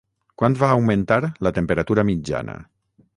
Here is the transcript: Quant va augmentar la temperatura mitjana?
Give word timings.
Quant 0.41 0.55
va 0.61 0.69
augmentar 0.77 1.19
la 1.47 1.53
temperatura 1.59 2.09
mitjana? 2.11 2.57